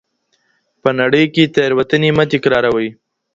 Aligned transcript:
په 0.81 0.89
نړۍ 0.99 1.25
کي 1.33 1.43
تېروتنې 1.55 2.09
مه 2.17 2.25
تکراروئ. 2.31 2.89